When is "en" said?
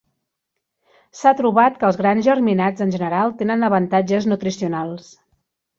2.89-2.97